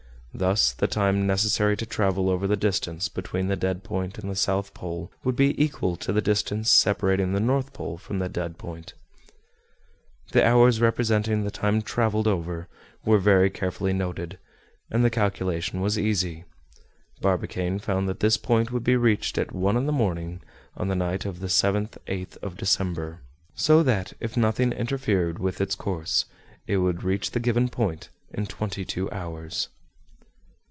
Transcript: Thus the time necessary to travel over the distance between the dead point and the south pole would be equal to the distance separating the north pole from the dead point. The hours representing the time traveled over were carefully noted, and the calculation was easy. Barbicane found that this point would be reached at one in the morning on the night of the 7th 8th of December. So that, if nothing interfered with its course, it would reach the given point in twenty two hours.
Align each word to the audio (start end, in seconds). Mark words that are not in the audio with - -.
Thus 0.33 0.71
the 0.71 0.87
time 0.87 1.27
necessary 1.27 1.75
to 1.75 1.85
travel 1.85 2.29
over 2.29 2.47
the 2.47 2.55
distance 2.55 3.09
between 3.09 3.47
the 3.47 3.57
dead 3.57 3.83
point 3.83 4.17
and 4.17 4.31
the 4.31 4.35
south 4.35 4.73
pole 4.73 5.11
would 5.25 5.35
be 5.35 5.61
equal 5.61 5.97
to 5.97 6.13
the 6.13 6.21
distance 6.21 6.71
separating 6.71 7.33
the 7.33 7.41
north 7.41 7.73
pole 7.73 7.97
from 7.97 8.19
the 8.19 8.29
dead 8.29 8.57
point. 8.57 8.93
The 10.31 10.47
hours 10.47 10.79
representing 10.79 11.43
the 11.43 11.51
time 11.51 11.81
traveled 11.81 12.27
over 12.29 12.69
were 13.03 13.49
carefully 13.49 13.91
noted, 13.91 14.39
and 14.89 15.03
the 15.03 15.09
calculation 15.09 15.81
was 15.81 15.99
easy. 15.99 16.45
Barbicane 17.19 17.79
found 17.79 18.07
that 18.07 18.21
this 18.21 18.37
point 18.37 18.71
would 18.71 18.85
be 18.85 18.95
reached 18.95 19.37
at 19.37 19.51
one 19.51 19.75
in 19.75 19.85
the 19.85 19.91
morning 19.91 20.41
on 20.77 20.87
the 20.87 20.95
night 20.95 21.25
of 21.25 21.41
the 21.41 21.47
7th 21.47 21.97
8th 22.07 22.37
of 22.37 22.55
December. 22.55 23.19
So 23.53 23.83
that, 23.83 24.13
if 24.21 24.37
nothing 24.37 24.71
interfered 24.71 25.39
with 25.39 25.59
its 25.59 25.75
course, 25.75 26.23
it 26.67 26.77
would 26.77 27.03
reach 27.03 27.31
the 27.31 27.41
given 27.41 27.67
point 27.67 28.07
in 28.33 28.45
twenty 28.47 28.85
two 28.85 29.11
hours. 29.11 29.67